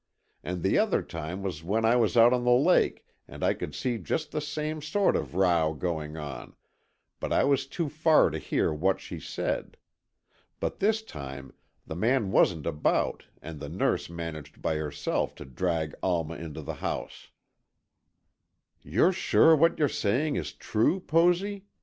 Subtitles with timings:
[0.43, 3.75] And the other time was when I was out on the lake and I could
[3.75, 6.55] see just the same sort of row going on,
[7.19, 9.77] but I was too far to hear what she said.
[10.59, 11.53] But this time
[11.85, 16.73] the man wasn't about and the nurse managed by herself to drag Alma into the
[16.81, 17.29] house."
[18.81, 21.67] "You're sure what you are saying is true, Posy?"